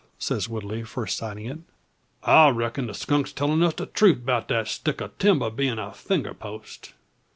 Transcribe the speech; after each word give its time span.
says 0.17 0.49
Woodley 0.49 0.81
first 0.81 1.15
sighting 1.15 1.45
it. 1.45 1.59
"I 2.23 2.49
reck'n 2.49 2.87
the 2.87 2.95
skunk's 2.95 3.31
tellin' 3.31 3.61
us 3.61 3.75
the 3.75 3.85
truth, 3.85 4.25
'bout 4.25 4.47
that 4.47 4.67
stick 4.67 4.99
o' 4.99 5.11
timber 5.19 5.51
being 5.51 5.77
a 5.77 5.93
finger 5.93 6.33
post. 6.33 6.93